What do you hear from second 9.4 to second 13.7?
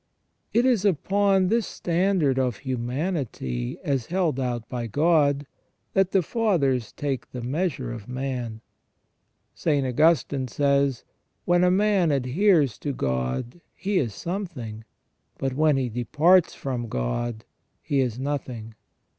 St. Augustine says:" When a man adheres to God